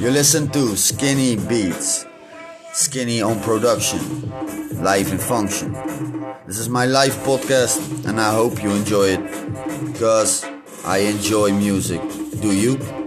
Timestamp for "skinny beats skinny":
0.78-3.20